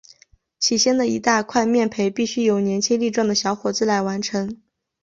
[0.57, 4.59] 起先的一大块面培必须由年轻力壮的小伙子来完成。